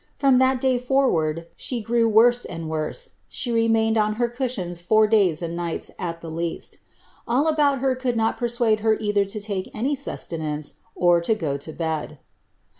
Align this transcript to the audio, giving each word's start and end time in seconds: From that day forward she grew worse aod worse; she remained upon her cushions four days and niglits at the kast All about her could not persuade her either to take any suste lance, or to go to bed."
From 0.17 0.39
that 0.39 0.59
day 0.59 0.79
forward 0.79 1.45
she 1.55 1.79
grew 1.79 2.09
worse 2.09 2.43
aod 2.49 2.65
worse; 2.65 3.09
she 3.29 3.51
remained 3.51 3.97
upon 3.97 4.15
her 4.15 4.29
cushions 4.29 4.79
four 4.79 5.05
days 5.05 5.43
and 5.43 5.55
niglits 5.55 5.91
at 5.99 6.21
the 6.21 6.31
kast 6.49 6.77
All 7.27 7.47
about 7.47 7.81
her 7.81 7.93
could 7.95 8.17
not 8.17 8.35
persuade 8.35 8.79
her 8.79 8.97
either 8.99 9.25
to 9.25 9.39
take 9.39 9.69
any 9.75 9.93
suste 9.95 10.31
lance, 10.39 10.73
or 10.95 11.21
to 11.21 11.35
go 11.35 11.55
to 11.55 11.71
bed." 11.71 12.17